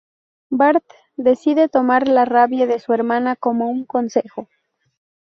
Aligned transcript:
Bart 0.49 0.83
decide 1.15 1.69
tomar 1.69 2.07
la 2.07 2.25
rabia 2.25 2.65
de 2.65 2.79
su 2.79 2.91
hermana 2.91 3.35
como 3.35 3.67
un 3.69 3.85
consejo. 3.85 4.49